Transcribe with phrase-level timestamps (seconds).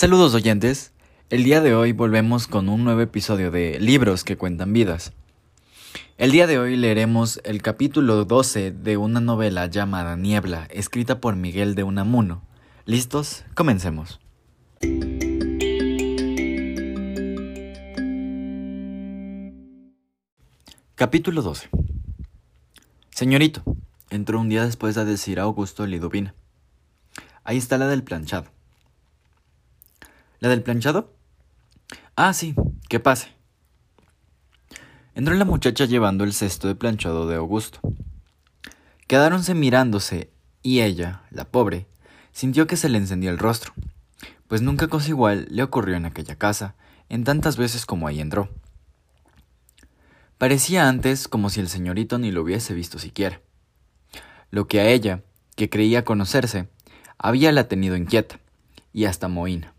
[0.00, 0.94] Saludos oyentes,
[1.28, 5.12] el día de hoy volvemos con un nuevo episodio de Libros que cuentan vidas.
[6.16, 11.36] El día de hoy leeremos el capítulo 12 de una novela llamada Niebla, escrita por
[11.36, 12.42] Miguel de Unamuno.
[12.86, 13.44] ¿Listos?
[13.52, 14.20] Comencemos.
[20.94, 21.68] Capítulo 12
[23.10, 23.62] Señorito,
[24.08, 26.34] entró un día después de decir a Augusto Liduvina.
[27.44, 28.59] Ahí está la del planchado.
[30.40, 31.14] ¿La del planchado?
[32.16, 32.54] Ah, sí,
[32.88, 33.28] que pase.
[35.14, 37.80] Entró la muchacha llevando el cesto de planchado de Augusto.
[39.06, 40.30] Quedáronse mirándose
[40.62, 41.86] y ella, la pobre,
[42.32, 43.74] sintió que se le encendía el rostro,
[44.48, 46.74] pues nunca cosa igual le ocurrió en aquella casa,
[47.10, 48.48] en tantas veces como ahí entró.
[50.38, 53.42] Parecía antes como si el señorito ni lo hubiese visto siquiera.
[54.50, 55.22] Lo que a ella,
[55.54, 56.70] que creía conocerse,
[57.18, 58.40] había la tenido inquieta
[58.94, 59.74] y hasta mohina.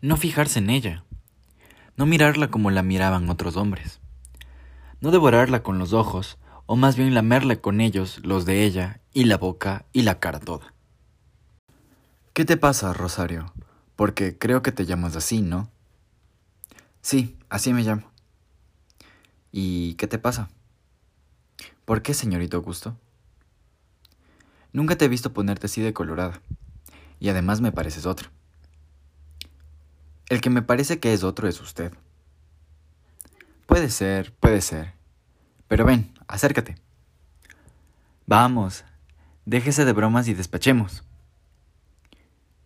[0.00, 1.04] No fijarse en ella,
[1.96, 4.00] no mirarla como la miraban otros hombres,
[5.00, 9.24] no devorarla con los ojos, o más bien lamerle con ellos los de ella, y
[9.24, 10.72] la boca y la cara toda.
[12.32, 13.52] ¿Qué te pasa, Rosario?
[13.96, 15.68] Porque creo que te llamas así, ¿no?
[17.00, 18.08] Sí, así me llamo.
[19.50, 20.48] ¿Y qué te pasa?
[21.84, 22.96] ¿Por qué, señorito Augusto?
[24.72, 26.40] Nunca te he visto ponerte así de colorada.
[27.18, 28.30] Y además me pareces otro.
[30.28, 31.92] El que me parece que es otro es usted.
[33.66, 34.94] Puede ser, puede ser.
[35.68, 36.76] Pero ven, acércate.
[38.26, 38.84] Vamos,
[39.46, 41.04] déjese de bromas y despachemos.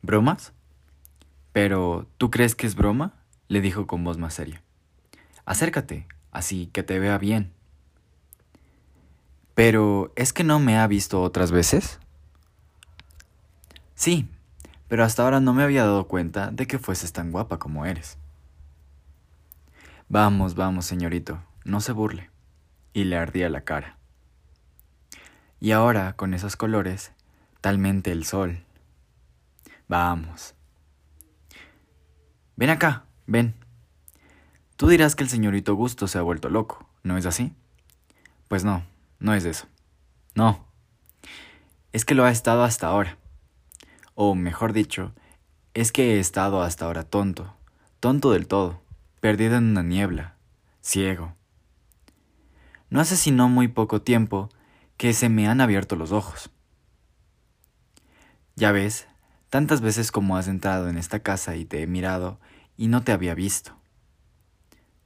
[0.02, 0.52] ¿Bromas?
[1.52, 3.14] Pero, ¿tú crees que es broma?
[3.48, 4.62] le dijo con voz más seria.
[5.44, 7.52] Acércate, así que te vea bien.
[9.54, 11.98] Pero, ¿es que no me ha visto otras veces?
[13.94, 14.26] Sí,
[14.92, 18.18] pero hasta ahora no me había dado cuenta de que fueses tan guapa como eres.
[20.10, 22.28] Vamos, vamos, señorito, no se burle.
[22.92, 23.96] Y le ardía la cara.
[25.60, 27.12] Y ahora, con esos colores,
[27.62, 28.66] talmente el sol.
[29.88, 30.54] Vamos.
[32.56, 33.54] Ven acá, ven.
[34.76, 37.54] Tú dirás que el señorito Gusto se ha vuelto loco, ¿no es así?
[38.46, 38.84] Pues no,
[39.20, 39.66] no es eso.
[40.34, 40.66] No.
[41.92, 43.16] Es que lo ha estado hasta ahora.
[44.14, 45.12] O mejor dicho,
[45.74, 47.56] es que he estado hasta ahora tonto,
[48.00, 48.82] tonto del todo,
[49.20, 50.36] perdido en una niebla,
[50.80, 51.34] ciego.
[52.90, 54.50] No hace sino muy poco tiempo
[54.98, 56.50] que se me han abierto los ojos.
[58.54, 59.08] Ya ves,
[59.48, 62.38] tantas veces como has entrado en esta casa y te he mirado
[62.76, 63.76] y no te había visto.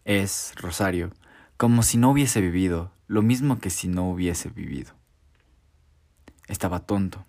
[0.05, 1.12] Es, Rosario,
[1.56, 4.94] como si no hubiese vivido, lo mismo que si no hubiese vivido.
[6.49, 7.25] Estaba tonto,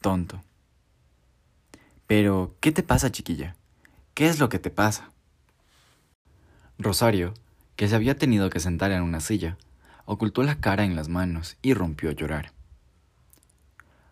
[0.00, 0.42] tonto.
[2.06, 3.56] Pero, ¿qué te pasa, chiquilla?
[4.14, 5.10] ¿Qué es lo que te pasa?
[6.78, 7.34] Rosario,
[7.74, 9.56] que se había tenido que sentar en una silla,
[10.04, 12.52] ocultó la cara en las manos y rompió a llorar.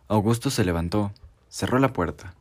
[0.09, 1.13] Augusto se levantó,
[1.49, 2.35] cerró la puerta,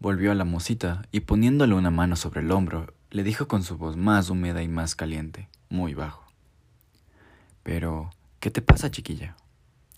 [0.00, 3.78] volvió a la mosita y poniéndole una mano sobre el hombro, le dijo con su
[3.78, 6.24] voz más húmeda y más caliente, muy bajo.
[7.62, 9.34] Pero, ¿qué te pasa, chiquilla?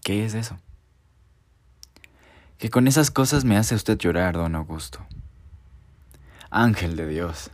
[0.02, 0.58] ¿Qué es eso?
[2.62, 5.04] Que con esas cosas me hace usted llorar, don Augusto.
[6.48, 7.50] Ángel de Dios.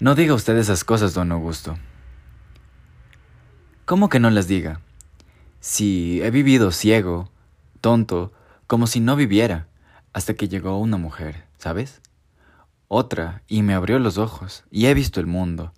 [0.00, 1.76] No diga usted esas cosas, don Augusto.
[3.84, 4.80] ¿Cómo que no las diga?
[5.60, 7.30] Si he vivido ciego,
[7.82, 8.32] tonto,
[8.66, 9.68] como si no viviera,
[10.14, 12.00] hasta que llegó una mujer, ¿sabes?
[12.88, 15.74] otra, y me abrió los ojos, y he visto el mundo,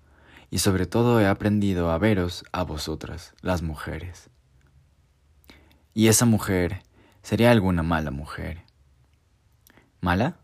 [0.48, 4.30] y sobre todo he aprendido a veros a vosotras, las mujeres.
[5.92, 6.84] Y esa mujer
[7.30, 8.64] sería alguna mala mujer.
[10.00, 10.38] ¿Mala?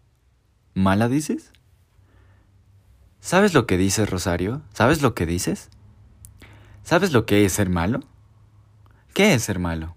[0.72, 1.50] ¿Mala dices?
[3.18, 4.62] ¿Sabes lo que dices, Rosario?
[4.72, 5.68] ¿Sabes lo que dices?
[6.84, 8.04] ¿Sabes lo que es ser malo?
[9.14, 9.96] ¿Qué es ser malo?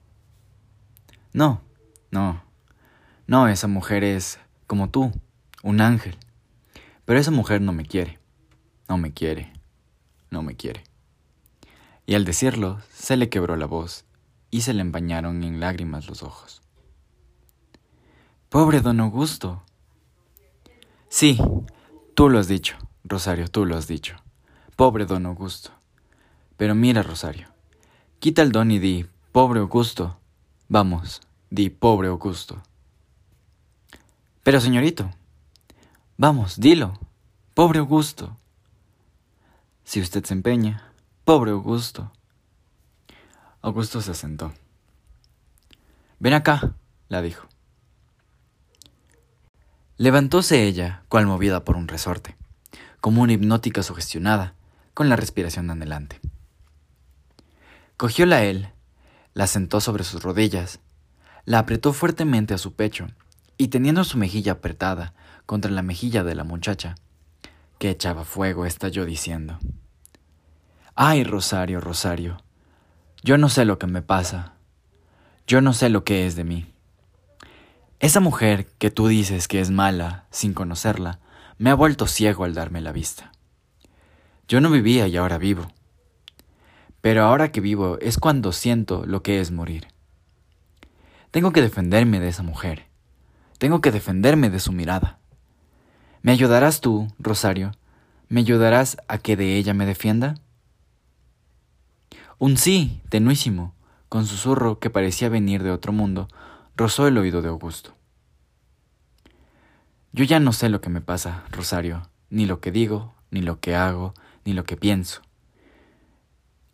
[1.31, 1.62] No,
[2.10, 2.42] no,
[3.28, 5.12] no, esa mujer es como tú,
[5.62, 6.18] un ángel.
[7.06, 8.18] Pero esa mujer no me quiere,
[8.88, 9.54] no me quiere,
[10.31, 10.84] no me quiere.
[12.08, 14.06] Y al decirlo, se le quebró la voz
[14.50, 16.63] y se le empañaron en lágrimas los ojos.
[18.50, 19.63] Pobre don Augusto.
[21.07, 21.40] Sí,
[22.16, 24.16] tú lo has dicho, Rosario, tú lo has dicho.
[24.75, 25.72] Pobre don Augusto.
[26.57, 27.48] Pero mira, Rosario,
[28.19, 30.19] quita el don y di, pobre Augusto.
[30.68, 32.62] Vamos, di, pobre Augusto.
[34.44, 35.10] Pero señorito,
[36.22, 37.00] Vamos, dilo.
[37.54, 38.38] Pobre Augusto.
[39.86, 40.92] Si usted se empeña,
[41.24, 42.12] pobre Augusto.
[43.62, 44.51] Augusto se sentó.
[46.19, 46.75] Ven acá,
[47.07, 47.48] la dijo.
[50.00, 52.38] Levantóse ella, cual movida por un resorte,
[53.01, 54.56] como una hipnótica sugestionada,
[54.94, 56.22] con la respiración anhelante.
[57.98, 58.69] Cogióla él,
[59.34, 60.80] la sentó sobre sus rodillas,
[61.44, 63.07] la apretó fuertemente a su pecho,
[63.57, 65.13] y teniendo su mejilla apretada
[65.46, 66.96] contra la mejilla de la muchacha,
[67.78, 69.60] que echaba fuego, estalló diciendo,
[70.96, 72.42] Ay, Rosario, Rosario,
[73.22, 74.54] yo no sé lo que me pasa,
[75.46, 76.74] yo no sé lo que es de mí.
[78.00, 81.19] Esa mujer que tú dices que es mala sin conocerla,
[81.57, 83.34] me ha vuelto ciego al darme la vista.
[84.48, 85.68] Yo no vivía y ahora vivo.
[87.01, 89.88] Pero ahora que vivo es cuando siento lo que es morir.
[91.31, 92.86] Tengo que defenderme de esa mujer.
[93.57, 95.19] Tengo que defenderme de su mirada.
[96.22, 97.74] ¿Me ayudarás tú, Rosario?
[98.30, 100.36] ¿Me ayudarás a que de ella me defienda?
[102.38, 103.74] Un sí, tenuísimo,
[104.07, 106.30] con susurro que parecía venir de otro mundo,
[106.80, 107.94] rozó el oído de Augusto.
[110.14, 113.60] Yo ya no sé lo que me pasa, Rosario, ni lo que digo, ni lo
[113.60, 114.14] que hago,
[114.46, 115.22] ni lo que pienso.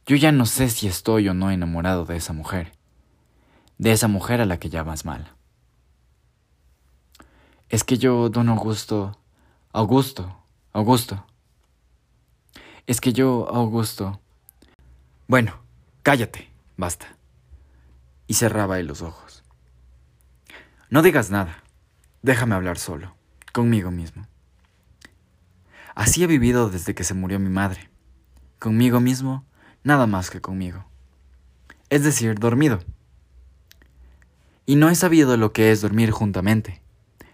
[0.05, 2.73] Yo ya no sé si estoy o no enamorado de esa mujer,
[3.79, 5.31] de esa mujer a la que llamas mal.
[7.69, 9.19] Es que yo, don Augusto,
[9.73, 10.37] Augusto,
[10.71, 11.25] Augusto.
[12.85, 14.21] Es que yo, Augusto.
[15.27, 15.63] Bueno,
[16.03, 17.17] cállate, basta.
[18.27, 19.44] Y cerraba él los ojos.
[20.87, 21.63] No digas nada,
[22.21, 23.15] déjame hablar solo,
[23.53, 24.27] conmigo mismo.
[25.95, 27.89] Así he vivido desde que se murió mi madre,
[28.59, 29.45] conmigo mismo,
[29.83, 30.85] nada más que conmigo.
[31.89, 32.83] Es decir, dormido.
[34.67, 36.83] Y no he sabido lo que es dormir juntamente,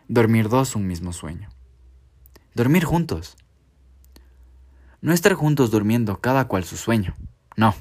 [0.08, 1.50] dormir dos un mismo sueño.
[2.54, 3.36] Dormir juntos.
[5.02, 7.16] No estar juntos durmiendo cada cual su sueño,
[7.58, 7.76] no,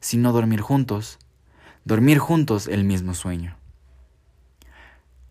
[0.00, 1.18] sino dormir juntos,
[1.84, 3.59] dormir juntos el mismo sueño.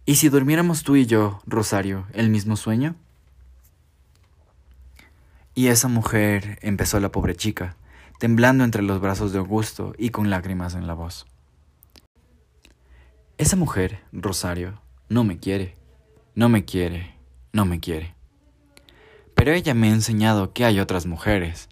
[0.09, 2.95] ¿Y si durmiéramos tú y yo, Rosario, el mismo sueño?
[5.53, 7.75] Y esa mujer, empezó la pobre chica,
[8.17, 11.27] temblando entre los brazos de Augusto y con lágrimas en la voz.
[13.37, 15.75] Esa mujer, Rosario, no me quiere,
[16.33, 17.13] no me quiere,
[17.53, 18.15] no me quiere.
[19.35, 21.69] Pero ella me ha enseñado que hay otras mujeres.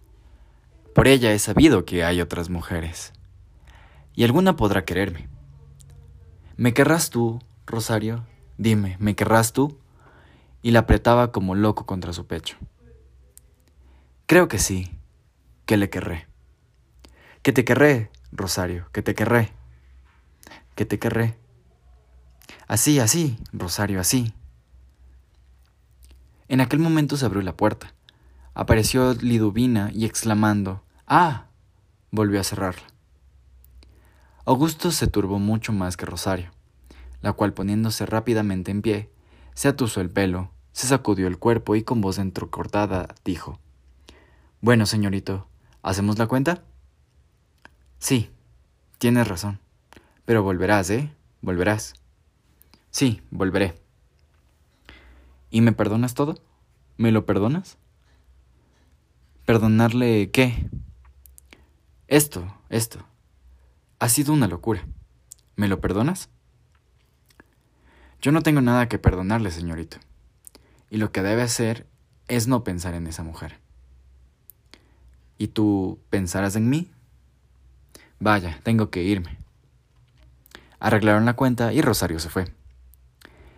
[0.93, 3.13] Por ella he sabido que hay otras mujeres.
[4.13, 5.27] Y alguna podrá quererme.
[6.55, 8.25] ¿Me querrás tú, Rosario,
[8.57, 9.77] dime, ¿me querrás tú?
[10.61, 12.55] Y la apretaba como loco contra su pecho.
[14.25, 14.89] Creo que sí,
[15.65, 16.27] que le querré.
[17.41, 19.51] Que te querré, Rosario, que te querré.
[20.75, 21.37] Que te querré.
[22.69, 24.33] Así, así, Rosario, así.
[26.47, 27.93] En aquel momento se abrió la puerta.
[28.53, 31.47] Apareció Liduvina y exclamando, ¡Ah!
[32.11, 32.87] volvió a cerrarla.
[34.45, 36.56] Augusto se turbó mucho más que Rosario
[37.21, 39.11] la cual poniéndose rápidamente en pie,
[39.53, 43.59] se atusó el pelo, se sacudió el cuerpo y con voz entrecortada dijo
[44.61, 45.47] Bueno, señorito,
[45.81, 46.63] ¿hacemos la cuenta?
[47.99, 48.29] Sí,
[48.99, 49.59] tienes razón.
[50.25, 51.11] Pero volverás, ¿eh?
[51.41, 51.95] Volverás.
[52.91, 53.75] Sí, volveré.
[55.49, 56.35] ¿Y me perdonas todo?
[56.97, 57.77] ¿Me lo perdonas?
[59.45, 60.69] ¿Perdonarle qué?
[62.07, 62.99] Esto, esto.
[63.99, 64.85] Ha sido una locura.
[65.55, 66.29] ¿Me lo perdonas?
[68.21, 69.97] Yo no tengo nada que perdonarle, señorito.
[70.89, 71.85] Y lo que debe hacer
[72.27, 73.59] es no pensar en esa mujer.
[75.37, 76.89] ¿Y tú pensarás en mí?
[78.19, 79.37] Vaya, tengo que irme.
[80.79, 82.51] Arreglaron la cuenta y Rosario se fue.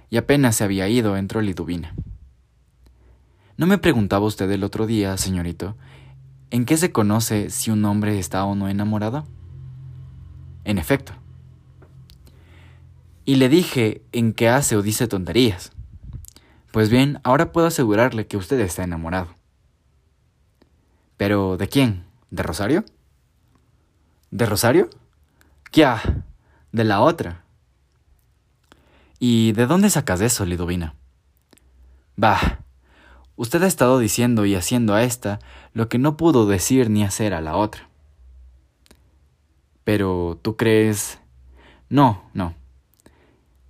[0.09, 1.93] Y apenas se había ido entró Liduvina.
[3.57, 5.75] ¿No me preguntaba usted el otro día, señorito,
[6.49, 9.25] en qué se conoce si un hombre está o no enamorado?
[10.63, 11.13] En efecto,
[13.29, 15.71] y le dije en qué hace o dice tonterías.
[16.71, 19.35] Pues bien, ahora puedo asegurarle que usted está enamorado.
[21.15, 22.05] ¿Pero de quién?
[22.31, 22.85] ¿De Rosario?
[24.31, 24.89] ¿De Rosario?
[25.69, 25.85] ¿Qué?
[26.71, 27.43] De la otra.
[29.19, 30.95] ¿Y de dónde sacas eso, Lidovina?
[32.15, 32.61] Bah,
[33.35, 35.37] usted ha estado diciendo y haciendo a esta
[35.73, 37.89] lo que no pudo decir ni hacer a la otra.
[39.83, 41.19] Pero, ¿tú crees?
[41.89, 42.58] No, no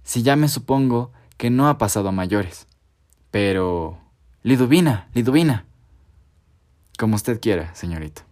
[0.09, 2.65] si ya me supongo que no ha pasado a mayores.
[3.29, 3.99] Pero...
[4.41, 5.67] Liduvina, Liduvina.
[6.97, 8.23] Como usted quiera, señorito.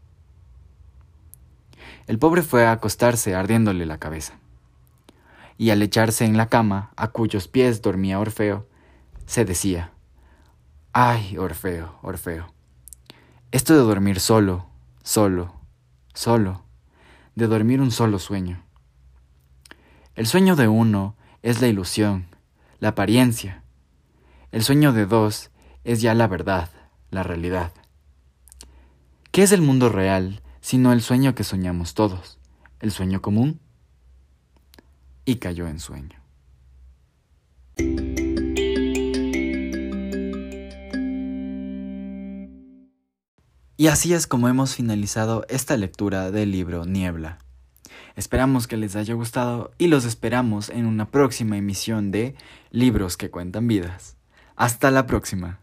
[2.08, 4.40] El pobre fue a acostarse ardiéndole la cabeza.
[5.60, 8.68] Y al echarse en la cama, a cuyos pies dormía Orfeo,
[9.28, 9.92] se decía,
[10.94, 12.52] Ay, Orfeo, Orfeo,
[13.52, 14.66] esto de dormir solo,
[15.04, 15.54] solo,
[16.16, 16.64] solo,
[17.36, 18.64] de dormir un solo sueño.
[20.16, 21.17] El sueño de uno
[21.48, 22.28] es la ilusión,
[22.80, 23.64] la apariencia.
[24.52, 25.50] El sueño de dos
[25.86, 26.70] es ya la verdad,
[27.10, 27.72] la realidad.
[29.32, 32.38] ¿Qué es el mundo real sino el sueño que soñamos todos,
[32.82, 33.62] el sueño común?
[35.24, 36.22] Y cayó en sueño.
[43.78, 47.40] Y así es como hemos finalizado esta lectura del libro Niebla.
[48.18, 52.34] Esperamos que les haya gustado y los esperamos en una próxima emisión de
[52.72, 54.18] Libros que cuentan vidas.
[54.56, 55.60] Hasta la próxima.